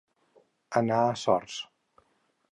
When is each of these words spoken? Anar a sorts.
Anar 0.81 1.01
a 1.11 1.19
sorts. 1.25 1.59